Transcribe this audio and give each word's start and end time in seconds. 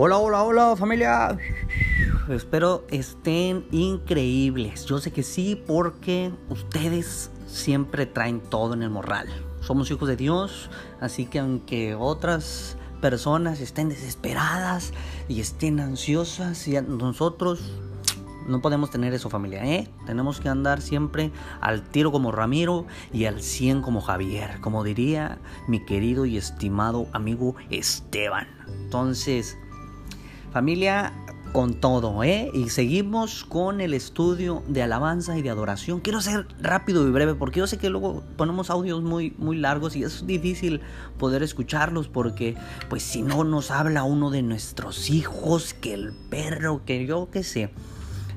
Hola, 0.00 0.18
hola, 0.18 0.44
hola 0.44 0.76
familia. 0.76 1.36
Espero 2.28 2.86
estén 2.88 3.66
increíbles. 3.72 4.84
Yo 4.84 4.98
sé 4.98 5.10
que 5.10 5.24
sí 5.24 5.60
porque 5.66 6.30
ustedes 6.48 7.32
siempre 7.48 8.06
traen 8.06 8.38
todo 8.38 8.74
en 8.74 8.84
el 8.84 8.90
morral. 8.90 9.26
Somos 9.60 9.90
hijos 9.90 10.08
de 10.08 10.14
Dios, 10.14 10.70
así 11.00 11.26
que 11.26 11.40
aunque 11.40 11.96
otras 11.96 12.76
personas 13.00 13.60
estén 13.60 13.88
desesperadas 13.88 14.92
y 15.26 15.40
estén 15.40 15.80
ansiosas, 15.80 16.68
y 16.68 16.80
nosotros 16.80 17.60
no 18.46 18.62
podemos 18.62 18.92
tener 18.92 19.12
eso 19.14 19.28
familia, 19.28 19.64
¿eh? 19.64 19.88
Tenemos 20.06 20.38
que 20.38 20.48
andar 20.48 20.80
siempre 20.80 21.32
al 21.60 21.82
tiro 21.82 22.12
como 22.12 22.30
Ramiro 22.30 22.86
y 23.12 23.24
al 23.24 23.42
100 23.42 23.82
como 23.82 24.00
Javier, 24.00 24.60
como 24.60 24.84
diría 24.84 25.40
mi 25.66 25.84
querido 25.84 26.24
y 26.24 26.36
estimado 26.36 27.08
amigo 27.12 27.56
Esteban. 27.68 28.46
Entonces, 28.84 29.58
Familia, 30.52 31.12
con 31.52 31.74
todo, 31.74 32.22
¿eh? 32.24 32.50
Y 32.52 32.68
seguimos 32.68 33.44
con 33.44 33.80
el 33.80 33.94
estudio 33.94 34.62
de 34.68 34.82
alabanza 34.82 35.36
y 35.38 35.42
de 35.42 35.50
adoración. 35.50 36.00
Quiero 36.00 36.20
ser 36.20 36.46
rápido 36.60 37.06
y 37.06 37.10
breve 37.10 37.34
porque 37.34 37.60
yo 37.60 37.66
sé 37.66 37.78
que 37.78 37.90
luego 37.90 38.22
ponemos 38.36 38.70
audios 38.70 39.02
muy, 39.02 39.34
muy 39.38 39.56
largos 39.56 39.96
y 39.96 40.02
es 40.02 40.26
difícil 40.26 40.80
poder 41.18 41.42
escucharlos 41.42 42.08
porque, 42.08 42.56
pues, 42.88 43.02
si 43.02 43.22
no 43.22 43.44
nos 43.44 43.70
habla 43.70 44.04
uno 44.04 44.30
de 44.30 44.42
nuestros 44.42 45.10
hijos, 45.10 45.74
que 45.74 45.94
el 45.94 46.12
perro, 46.30 46.82
que 46.84 47.06
yo 47.06 47.28
qué 47.30 47.42
sé. 47.42 47.70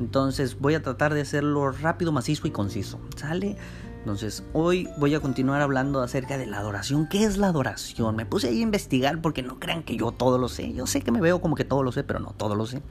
Entonces 0.00 0.58
voy 0.58 0.74
a 0.74 0.82
tratar 0.82 1.14
de 1.14 1.20
hacerlo 1.20 1.70
rápido, 1.70 2.10
macizo 2.10 2.48
y 2.48 2.50
conciso. 2.50 2.98
¿Sale? 3.16 3.56
Entonces, 4.04 4.44
hoy 4.52 4.86
voy 4.98 5.14
a 5.14 5.20
continuar 5.20 5.62
hablando 5.62 6.02
acerca 6.02 6.36
de 6.36 6.44
la 6.44 6.58
adoración. 6.58 7.08
¿Qué 7.08 7.24
es 7.24 7.38
la 7.38 7.46
adoración? 7.46 8.16
Me 8.16 8.26
puse 8.26 8.48
ahí 8.48 8.58
a 8.58 8.62
investigar 8.62 9.22
porque 9.22 9.42
no 9.42 9.58
crean 9.58 9.82
que 9.82 9.96
yo 9.96 10.12
todo 10.12 10.36
lo 10.36 10.48
sé. 10.48 10.74
Yo 10.74 10.86
sé 10.86 11.00
que 11.00 11.10
me 11.10 11.22
veo 11.22 11.40
como 11.40 11.54
que 11.54 11.64
todo 11.64 11.82
lo 11.82 11.90
sé, 11.90 12.04
pero 12.04 12.20
no 12.20 12.34
todo 12.36 12.54
lo 12.54 12.66
sé. 12.66 12.82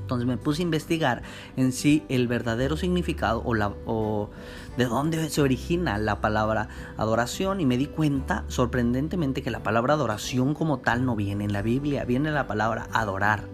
Entonces 0.00 0.26
me 0.26 0.36
puse 0.36 0.62
a 0.62 0.64
investigar 0.64 1.22
en 1.56 1.70
sí 1.70 2.02
el 2.08 2.26
verdadero 2.26 2.76
significado 2.76 3.44
o, 3.44 3.54
la, 3.54 3.74
o 3.86 4.28
de 4.76 4.86
dónde 4.86 5.30
se 5.30 5.40
origina 5.40 5.98
la 5.98 6.20
palabra 6.20 6.68
adoración 6.96 7.60
y 7.60 7.66
me 7.66 7.76
di 7.76 7.86
cuenta 7.86 8.42
sorprendentemente 8.48 9.40
que 9.40 9.52
la 9.52 9.62
palabra 9.62 9.94
adoración 9.94 10.54
como 10.54 10.80
tal 10.80 11.06
no 11.06 11.14
viene 11.14 11.44
en 11.44 11.52
la 11.52 11.62
Biblia, 11.62 12.04
viene 12.04 12.32
la 12.32 12.48
palabra 12.48 12.88
adorar, 12.92 13.44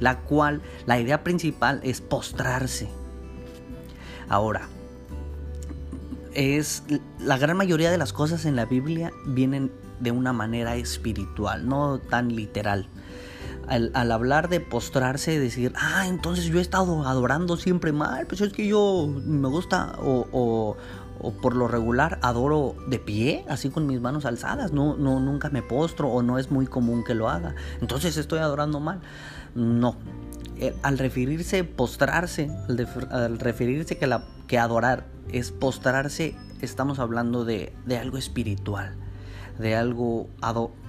la 0.00 0.18
cual 0.22 0.62
la 0.84 0.98
idea 0.98 1.22
principal 1.22 1.78
es 1.84 2.00
postrarse. 2.00 2.88
Ahora, 4.28 4.68
es 6.38 6.84
la 7.18 7.36
gran 7.36 7.56
mayoría 7.56 7.90
de 7.90 7.98
las 7.98 8.12
cosas 8.12 8.44
en 8.44 8.54
la 8.54 8.64
Biblia 8.64 9.10
vienen 9.26 9.72
de 9.98 10.12
una 10.12 10.32
manera 10.32 10.76
espiritual, 10.76 11.66
no 11.68 11.98
tan 11.98 12.34
literal. 12.36 12.86
Al, 13.66 14.12
hablar 14.12 14.48
de 14.48 14.60
postrarse, 14.60 15.34
y 15.34 15.38
decir, 15.38 15.72
ah, 15.74 16.06
entonces 16.06 16.44
yo 16.44 16.58
he 16.60 16.62
estado 16.62 17.06
adorando 17.06 17.56
siempre 17.56 17.92
mal, 17.92 18.26
pues 18.28 18.40
es 18.40 18.52
que 18.52 18.68
yo 18.68 19.12
me 19.26 19.48
gusta 19.48 19.96
o, 19.98 20.76
o, 21.20 21.32
por 21.42 21.56
lo 21.56 21.66
regular 21.66 22.20
adoro 22.22 22.76
de 22.86 23.00
pie, 23.00 23.44
así 23.48 23.68
con 23.68 23.86
mis 23.86 24.00
manos 24.00 24.24
alzadas, 24.24 24.72
no, 24.72 24.96
no, 24.96 25.18
nunca 25.18 25.50
me 25.50 25.60
postro 25.60 26.08
o 26.08 26.22
no 26.22 26.38
es 26.38 26.52
muy 26.52 26.66
común 26.66 27.02
que 27.02 27.14
lo 27.14 27.28
haga, 27.28 27.56
entonces 27.80 28.16
estoy 28.16 28.38
adorando 28.38 28.78
mal. 28.78 29.00
No, 29.54 29.96
al 30.82 30.98
referirse 30.98 31.64
postrarse, 31.64 32.50
al, 33.10 33.38
referirse 33.38 33.96
que, 33.96 34.18
que 34.46 34.58
adorar 34.58 35.06
es 35.32 35.52
postrarse, 35.52 36.34
estamos 36.60 36.98
hablando 36.98 37.44
de, 37.44 37.72
algo 38.00 38.18
espiritual, 38.18 38.96
de 39.58 39.76
algo, 39.76 40.28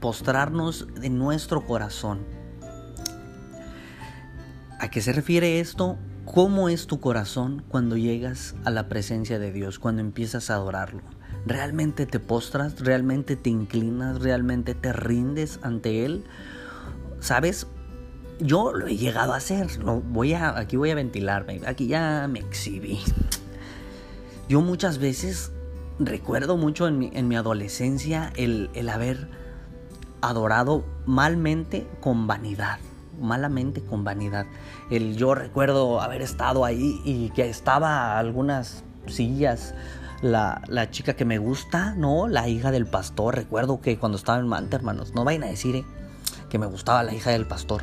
postrarnos 0.00 0.88
de 0.94 1.10
nuestro 1.10 1.64
corazón. 1.66 2.20
¿A 4.78 4.90
qué 4.90 5.00
se 5.00 5.12
refiere 5.12 5.60
esto? 5.60 5.96
¿Cómo 6.24 6.68
es 6.68 6.86
tu 6.86 7.00
corazón 7.00 7.64
cuando 7.68 7.96
llegas 7.96 8.54
a 8.64 8.70
la 8.70 8.88
presencia 8.88 9.38
de 9.38 9.52
Dios, 9.52 9.78
cuando 9.78 10.00
empiezas 10.00 10.50
a 10.50 10.54
adorarlo? 10.54 11.02
¿Realmente 11.46 12.06
te 12.06 12.20
postras? 12.20 12.80
¿Realmente 12.80 13.36
te 13.36 13.50
inclinas? 13.50 14.20
¿Realmente 14.20 14.74
te 14.74 14.92
rindes 14.92 15.58
ante 15.62 16.04
Él? 16.04 16.24
¿Sabes? 17.20 17.66
Yo 18.42 18.72
lo 18.72 18.86
he 18.86 18.96
llegado 18.96 19.32
a 19.32 19.36
hacer. 19.36 19.78
Lo 19.78 20.00
voy 20.00 20.34
a, 20.34 20.58
aquí 20.58 20.76
voy 20.76 20.90
a 20.90 20.94
ventilarme. 20.94 21.60
Aquí 21.66 21.86
ya 21.86 22.28
me 22.28 22.40
exhibí. 22.40 23.00
Yo 24.48 24.60
muchas 24.60 24.98
veces 24.98 25.52
recuerdo 25.98 26.56
mucho 26.56 26.88
en 26.88 26.98
mi, 26.98 27.10
en 27.14 27.28
mi 27.28 27.36
adolescencia 27.36 28.32
el, 28.36 28.70
el 28.74 28.88
haber 28.88 29.28
adorado 30.20 30.84
malmente 31.06 31.86
con 32.00 32.26
vanidad 32.26 32.78
malamente 33.20 33.82
con 33.82 34.04
vanidad. 34.04 34.46
El, 34.90 35.16
yo 35.16 35.34
recuerdo 35.34 36.00
haber 36.00 36.22
estado 36.22 36.64
ahí 36.64 37.00
y 37.04 37.30
que 37.30 37.48
estaba 37.48 38.18
algunas 38.18 38.84
sillas. 39.06 39.74
La, 40.22 40.62
la, 40.68 40.88
chica 40.90 41.14
que 41.14 41.24
me 41.24 41.38
gusta, 41.38 41.94
¿no? 41.96 42.28
La 42.28 42.48
hija 42.48 42.70
del 42.70 42.86
pastor. 42.86 43.34
Recuerdo 43.34 43.80
que 43.80 43.98
cuando 43.98 44.16
estaba 44.16 44.38
en 44.38 44.46
Manta, 44.46 44.76
hermanos, 44.76 45.14
no 45.14 45.24
vayan 45.24 45.42
a 45.42 45.46
decir 45.48 45.74
¿eh? 45.74 45.84
que 46.48 46.60
me 46.60 46.66
gustaba 46.66 47.02
la 47.02 47.12
hija 47.12 47.30
del 47.30 47.44
pastor. 47.44 47.82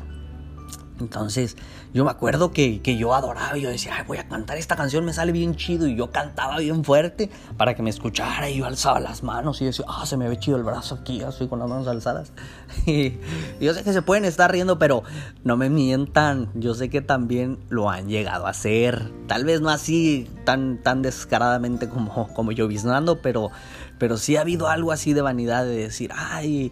Entonces, 1.00 1.56
yo 1.94 2.06
me 2.06 2.12
acuerdo 2.12 2.52
que, 2.52 2.80
yo 2.98 3.14
adoraba 3.14 3.58
y 3.58 3.62
yo 3.62 3.70
decía, 3.70 3.96
Ay, 3.98 4.04
voy 4.08 4.18
a 4.18 4.28
cantar 4.28 4.58
esta 4.58 4.76
canción, 4.76 5.06
me 5.06 5.14
sale 5.14 5.32
bien 5.32 5.56
chido. 5.56 5.88
Y 5.88 5.96
yo 5.96 6.12
cantaba 6.12 6.58
bien 6.58 6.84
fuerte 6.84 7.30
para 7.58 7.76
que 7.76 7.82
me 7.82 7.90
escuchara. 7.90 8.50
Y 8.50 8.58
yo 8.58 8.66
alzaba 8.66 9.00
las 9.00 9.24
manos 9.24 9.62
y 9.62 9.66
decía, 9.66 9.86
ah, 9.88 10.06
se 10.06 10.18
me 10.18 10.28
ve 10.30 10.38
chido 10.38 10.58
el 10.58 10.64
brazo 10.64 10.96
aquí, 10.96 11.22
así 11.22 11.48
con 11.48 11.60
las 11.60 11.70
manos 11.70 11.88
alzadas. 11.88 12.32
Y, 12.86 13.20
yo 13.60 13.74
sé 13.74 13.84
que 13.84 13.94
se 13.94 14.02
pueden 14.02 14.26
estar 14.26 14.52
riendo, 14.52 14.80
pero 14.80 15.04
no 15.44 15.58
me 15.58 15.70
mientan. 15.70 16.50
Yo 16.54 16.74
sé 16.74 16.90
que 16.90 17.02
también 17.02 17.60
lo 17.70 17.90
han 17.90 18.08
llegado 18.08 18.48
a 18.48 18.52
hacer. 18.52 19.12
Tal 19.28 19.46
vez 19.46 19.62
no 19.62 19.70
así 19.70 20.30
tan, 20.46 20.82
tan 20.82 21.02
descaradamente 21.02 21.90
como, 21.90 22.34
como 22.34 22.52
yo 22.52 22.68
biznando, 22.68 23.22
pero, 23.22 23.52
pero 23.98 24.18
sí 24.18 24.38
ha 24.38 24.42
habido 24.42 24.68
algo 24.68 24.92
así 24.92 25.14
de 25.14 25.22
vanidad 25.22 25.66
de 25.66 25.78
decir, 25.78 26.12
ay, 26.16 26.72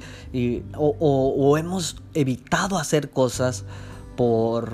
o 0.77 1.57
hemos 1.57 1.97
evitado 2.13 2.77
hacer 2.77 3.09
cosas 3.09 3.65
por, 4.17 4.73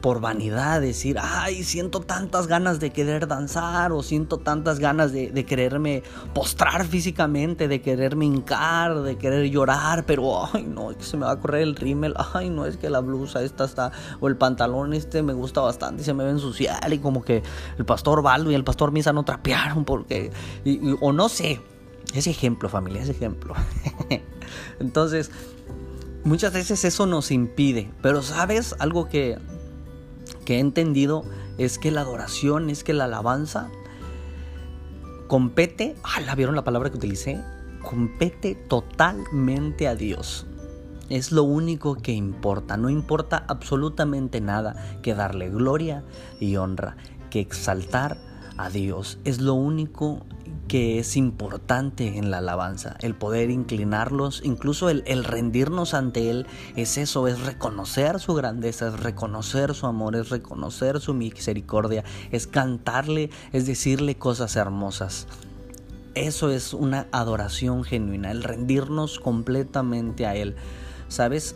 por 0.00 0.20
vanidad, 0.20 0.80
decir, 0.80 1.16
ay, 1.20 1.64
siento 1.64 2.00
tantas 2.00 2.46
ganas 2.46 2.78
de 2.78 2.90
querer 2.90 3.26
danzar 3.26 3.90
o 3.90 4.02
siento 4.02 4.38
tantas 4.38 4.78
ganas 4.78 5.12
de, 5.12 5.44
quererme 5.46 6.04
postrar 6.34 6.86
físicamente, 6.86 7.66
de 7.66 7.80
quererme 7.80 8.26
hincar, 8.26 9.02
de 9.02 9.16
querer 9.16 9.50
llorar, 9.50 10.04
pero, 10.06 10.46
ay, 10.52 10.64
no, 10.64 10.90
es 10.90 10.98
que 10.98 11.04
se 11.04 11.16
me 11.16 11.24
va 11.24 11.32
a 11.32 11.40
correr 11.40 11.62
el 11.62 11.74
rímel, 11.74 12.14
ay, 12.34 12.50
no, 12.50 12.66
es 12.66 12.76
que 12.76 12.90
la 12.90 13.00
blusa 13.00 13.42
esta 13.42 13.64
está, 13.64 13.90
o 14.20 14.28
el 14.28 14.36
pantalón 14.36 14.92
este 14.92 15.22
me 15.22 15.32
gusta 15.32 15.60
bastante 15.62 16.02
y 16.02 16.04
se 16.04 16.14
me 16.14 16.22
va 16.22 16.28
a 16.28 16.32
ensuciar 16.32 16.92
y 16.92 16.98
como 16.98 17.24
que 17.24 17.42
el 17.78 17.84
pastor 17.84 18.22
Baldo 18.22 18.50
y 18.50 18.54
el 18.54 18.64
pastor 18.64 18.92
Misa 18.92 19.12
no 19.12 19.24
trapearon 19.24 19.84
porque, 19.84 20.30
o 21.00 21.12
no 21.12 21.28
sé, 21.28 21.60
ese 22.14 22.30
ejemplo 22.30 22.68
familia, 22.68 23.02
ese 23.02 23.12
ejemplo. 23.12 23.54
Entonces, 24.80 25.30
Muchas 26.26 26.52
veces 26.52 26.84
eso 26.84 27.06
nos 27.06 27.30
impide, 27.30 27.88
pero 28.02 28.20
sabes 28.20 28.74
algo 28.80 29.08
que, 29.08 29.38
que 30.44 30.56
he 30.56 30.58
entendido 30.58 31.22
es 31.56 31.78
que 31.78 31.92
la 31.92 32.00
adoración, 32.00 32.68
es 32.68 32.82
que 32.82 32.94
la 32.94 33.04
alabanza 33.04 33.70
compete, 35.28 35.94
ah, 36.02 36.20
¿la 36.22 36.34
vieron 36.34 36.56
la 36.56 36.64
palabra 36.64 36.90
que 36.90 36.96
utilicé? 36.96 37.40
Compete 37.80 38.56
totalmente 38.56 39.86
a 39.86 39.94
Dios. 39.94 40.48
Es 41.10 41.30
lo 41.30 41.44
único 41.44 41.94
que 41.94 42.10
importa, 42.10 42.76
no 42.76 42.90
importa 42.90 43.44
absolutamente 43.46 44.40
nada 44.40 44.98
que 45.02 45.14
darle 45.14 45.48
gloria 45.48 46.02
y 46.40 46.56
honra, 46.56 46.96
que 47.30 47.38
exaltar 47.38 48.18
a 48.56 48.68
Dios. 48.68 49.20
Es 49.22 49.40
lo 49.40 49.54
único 49.54 50.26
que 50.68 50.98
es 50.98 51.16
importante 51.16 52.18
en 52.18 52.30
la 52.30 52.38
alabanza, 52.38 52.96
el 53.00 53.14
poder 53.14 53.50
inclinarlos, 53.50 54.42
incluso 54.44 54.90
el, 54.90 55.24
rendirnos 55.24 55.94
ante 55.94 56.30
Él, 56.30 56.46
es 56.74 56.98
eso, 56.98 57.28
es 57.28 57.40
reconocer 57.40 58.18
su 58.20 58.34
grandeza, 58.34 58.88
es 58.88 59.00
reconocer 59.00 59.74
su 59.74 59.86
amor, 59.86 60.16
es 60.16 60.30
reconocer 60.30 61.00
su 61.00 61.14
misericordia, 61.14 62.04
es 62.32 62.46
cantarle, 62.46 63.30
es 63.52 63.66
decirle 63.66 64.16
cosas 64.16 64.56
hermosas. 64.56 65.28
Eso 66.14 66.50
es 66.50 66.72
una 66.72 67.06
adoración 67.12 67.84
genuina, 67.84 68.30
el 68.30 68.42
rendirnos 68.42 69.20
completamente 69.20 70.26
a 70.26 70.34
Él. 70.34 70.56
¿Sabes? 71.08 71.54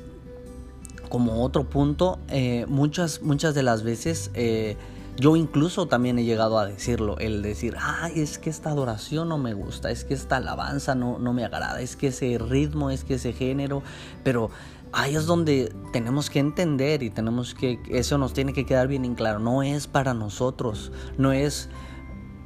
Como 1.08 1.42
otro 1.42 1.68
punto, 1.68 2.20
eh, 2.28 2.66
muchas, 2.68 3.22
muchas 3.22 3.54
de 3.54 3.62
las 3.62 3.82
veces... 3.82 4.30
Eh, 4.34 4.76
yo 5.20 5.36
incluso 5.36 5.86
también 5.86 6.18
he 6.18 6.24
llegado 6.24 6.58
a 6.58 6.66
decirlo, 6.66 7.18
el 7.18 7.42
decir, 7.42 7.76
ay, 7.78 8.20
es 8.20 8.38
que 8.38 8.48
esta 8.48 8.70
adoración 8.70 9.28
no 9.28 9.36
me 9.36 9.52
gusta, 9.52 9.90
es 9.90 10.04
que 10.04 10.14
esta 10.14 10.38
alabanza 10.38 10.94
no, 10.94 11.18
no 11.18 11.34
me 11.34 11.44
agrada, 11.44 11.80
es 11.82 11.94
que 11.94 12.06
ese 12.08 12.38
ritmo, 12.38 12.90
es 12.90 13.04
que 13.04 13.14
ese 13.14 13.34
género, 13.34 13.82
pero 14.24 14.50
ahí 14.92 15.14
es 15.14 15.26
donde 15.26 15.74
tenemos 15.92 16.30
que 16.30 16.38
entender 16.38 17.02
y 17.02 17.10
tenemos 17.10 17.54
que, 17.54 17.78
eso 17.90 18.16
nos 18.16 18.32
tiene 18.32 18.54
que 18.54 18.64
quedar 18.64 18.88
bien 18.88 19.04
en 19.04 19.14
claro, 19.14 19.38
no 19.38 19.62
es 19.62 19.86
para 19.86 20.14
nosotros, 20.14 20.90
no 21.18 21.32
es... 21.32 21.68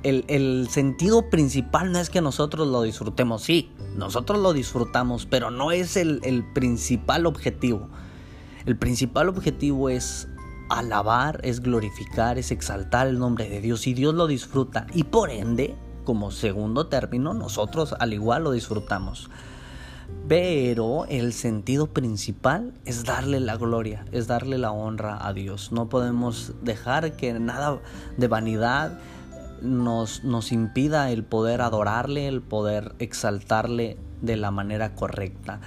El, 0.03 0.69
sentido 0.69 1.31
principal 1.31 1.91
no 1.91 1.99
es 1.99 2.11
que 2.11 2.21
nosotros 2.21 2.69
lo 2.69 2.82
disfrutemos, 2.82 3.43
sí, 3.43 3.73
nosotros 3.97 4.38
lo 4.38 4.53
disfrutamos, 4.53 5.25
pero 5.25 5.50
no 5.50 5.73
es 5.73 5.97
el, 5.97 6.21
el 6.25 6.44
principal 6.44 7.25
objetivo. 7.25 7.88
El 8.67 8.76
principal 8.76 9.31
objetivo 9.31 9.88
es 9.88 10.29
alabar, 10.69 11.40
es 11.43 11.61
glorificar, 11.61 12.38
es 12.38 12.50
exaltar 12.50 13.06
el 13.06 13.19
nombre 13.19 13.49
de 13.49 13.61
Dios 13.61 13.87
y 13.87 13.94
Dios 13.94 14.14
lo 14.14 14.26
disfruta 14.26 14.87
y 14.93 15.05
por 15.05 15.31
ende, 15.31 15.76
como 16.05 16.31
segundo 16.31 16.87
término, 16.87 17.34
nosotros 17.34 17.94
al 17.99 18.12
igual 18.12 18.44
lo 18.44 18.52
disfrutamos. 18.52 19.31
Pero 20.28 21.06
el 21.06 21.32
sentido 21.32 21.88
principal 21.88 22.75
es 22.84 23.05
darle 23.05 23.40
la 23.40 23.56
gloria, 23.56 24.05
es 24.12 24.26
darle 24.26 24.58
la 24.58 24.70
honra 24.70 25.26
a 25.26 25.32
Dios. 25.32 25.72
No 25.72 25.88
podemos 25.88 26.52
dejar 26.62 27.16
que 27.16 27.32
nada 27.34 27.81
de 28.16 28.28
vanidad 28.28 28.99
nos, 29.62 30.25
nos 30.25 30.52
impida 30.52 31.11
el 31.11 31.25
poder 31.25 31.62
adorarle, 31.62 32.28
el 32.28 32.43
poder 32.43 32.94
exaltarle 32.99 33.99
de 34.20 34.37
la 34.37 34.50
manera 34.50 34.94
correcta 34.94 35.61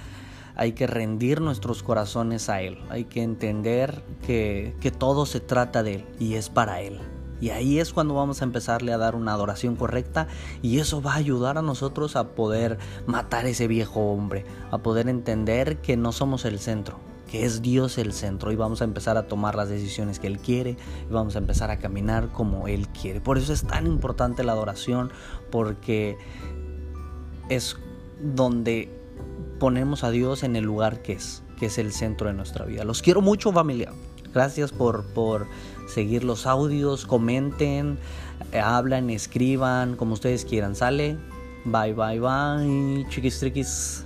hay 0.58 0.72
que 0.72 0.88
rendir 0.88 1.40
nuestros 1.40 1.84
corazones 1.84 2.50
a 2.50 2.60
Él, 2.60 2.78
hay 2.90 3.04
que 3.04 3.22
entender 3.22 4.02
que, 4.26 4.74
que, 4.80 4.90
todo 4.90 5.24
se 5.24 5.38
trata 5.38 5.84
de 5.84 5.94
Él 5.94 6.04
y 6.18 6.34
es 6.34 6.50
para 6.50 6.82
Él. 6.82 6.98
Y 7.40 7.50
ahí 7.50 7.78
es 7.78 7.92
cuando 7.92 8.14
vamos 8.14 8.42
a 8.42 8.44
empezarle 8.44 8.92
a 8.92 8.98
dar 8.98 9.14
una 9.14 9.32
adoración 9.32 9.76
correcta 9.76 10.26
y 10.60 10.80
eso 10.80 11.00
va 11.00 11.12
a 11.12 11.18
ayudar 11.18 11.56
a 11.56 11.62
nosotros 11.62 12.16
a 12.16 12.30
poder 12.30 12.78
matar 13.06 13.46
ese 13.46 13.68
viejo 13.68 14.00
hombre, 14.00 14.44
a 14.72 14.78
poder 14.78 15.08
entender 15.08 15.76
que 15.76 15.96
no 15.96 16.10
somos 16.10 16.44
el 16.44 16.58
centro, 16.58 16.98
que 17.30 17.44
es 17.44 17.62
Dios 17.62 17.96
el 17.96 18.12
centro 18.12 18.50
y 18.50 18.56
vamos 18.56 18.82
a 18.82 18.84
empezar 18.84 19.16
a 19.16 19.28
tomar 19.28 19.54
las 19.54 19.68
decisiones 19.68 20.18
que 20.18 20.26
Él 20.26 20.40
quiere 20.40 20.76
y 21.08 21.12
vamos 21.12 21.36
a 21.36 21.38
empezar 21.38 21.70
a 21.70 21.78
caminar 21.78 22.30
como 22.32 22.66
Él 22.66 22.88
quiere. 22.88 23.20
Por 23.20 23.38
eso 23.38 23.52
es 23.52 23.62
tan 23.62 23.86
importante 23.86 24.42
la 24.42 24.52
adoración 24.52 25.12
porque 25.52 26.18
es 27.48 27.76
donde 28.20 28.97
ponemos 29.58 30.04
a 30.04 30.10
Dios 30.10 30.42
en 30.42 30.56
el 30.56 30.64
lugar 30.64 31.02
que 31.02 31.12
es, 31.12 31.42
que 31.58 31.66
es 31.66 31.78
el 31.78 31.92
centro 31.92 32.28
de 32.28 32.34
nuestra 32.34 32.64
vida. 32.64 32.84
Los 32.84 33.02
quiero 33.02 33.20
mucho 33.20 33.52
familia. 33.52 33.92
Gracias 34.32 34.72
por, 34.72 35.04
por 35.14 35.46
seguir 35.86 36.24
los 36.24 36.46
audios, 36.46 37.06
comenten, 37.06 37.98
eh, 38.52 38.60
hablan, 38.60 39.10
escriban, 39.10 39.96
como 39.96 40.14
ustedes 40.14 40.44
quieran. 40.44 40.74
Sale. 40.74 41.16
Bye, 41.64 41.94
bye, 41.94 42.20
bye. 42.20 43.06
Chiquis, 43.10 43.40
triquis. 43.40 44.04